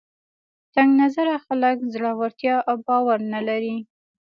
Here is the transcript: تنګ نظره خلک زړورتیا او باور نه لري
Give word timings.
تنګ 0.73 0.89
نظره 1.01 1.35
خلک 1.45 1.77
زړورتیا 1.93 2.55
او 2.69 2.75
باور 2.87 3.19
نه 3.33 3.39
لري 3.47 3.77